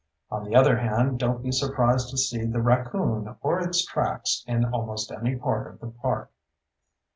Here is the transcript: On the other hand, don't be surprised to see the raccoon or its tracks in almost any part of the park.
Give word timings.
On 0.31 0.43
the 0.43 0.55
other 0.55 0.77
hand, 0.79 1.19
don't 1.19 1.43
be 1.43 1.51
surprised 1.51 2.09
to 2.09 2.17
see 2.17 2.43
the 2.43 2.59
raccoon 2.59 3.35
or 3.43 3.59
its 3.59 3.85
tracks 3.85 4.43
in 4.47 4.65
almost 4.65 5.11
any 5.11 5.35
part 5.35 5.67
of 5.67 5.79
the 5.79 5.91
park. 5.91 6.31